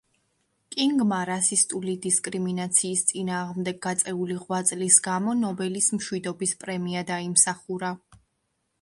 [0.75, 7.97] კინგმა რასისტული დისკრიმინაციის წინააღმდეგ გაწეული ღვაწლის გამო ნობელის მშვიდობის პრემია დაიმსახურა.